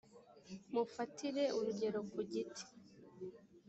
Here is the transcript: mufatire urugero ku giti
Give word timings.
mufatire 0.73 1.43
urugero 1.59 1.99
ku 2.11 2.19
giti 2.31 2.63